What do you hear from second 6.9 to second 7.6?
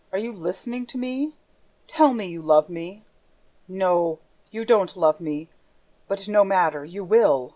will!